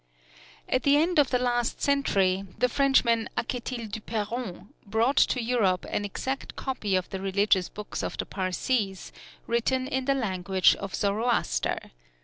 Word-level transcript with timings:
At 0.67 0.81
the 0.81 0.97
end 0.97 1.19
of 1.19 1.29
the 1.29 1.37
last 1.37 1.79
century, 1.79 2.43
the 2.57 2.67
Frenchman 2.69 3.29
Aquetil 3.37 3.87
Duperron 3.87 4.69
brought 4.83 5.17
to 5.17 5.43
Europe 5.43 5.85
an 5.89 6.05
exact 6.05 6.55
copy 6.55 6.95
of 6.95 7.07
the 7.11 7.21
religious 7.21 7.69
books 7.69 8.01
of 8.01 8.17
the 8.17 8.25
Parsees, 8.25 9.11
written 9.45 9.87
in 9.87 10.05
the 10.05 10.15
language 10.15 10.75
of 10.77 10.95
Zoroaster. 10.95 11.91